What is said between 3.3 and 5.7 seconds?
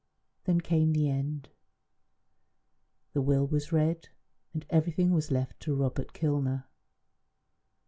was read, and everything was left